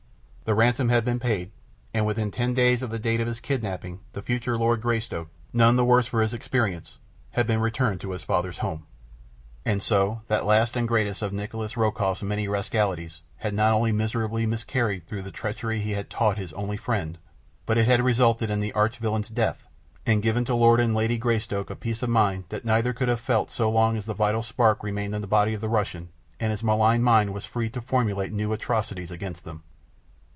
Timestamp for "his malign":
26.51-27.01